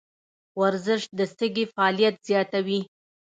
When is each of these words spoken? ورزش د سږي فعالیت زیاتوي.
ورزش 0.59 1.01
د 1.17 1.19
سږي 1.37 1.65
فعالیت 1.73 2.15
زیاتوي. 2.27 2.79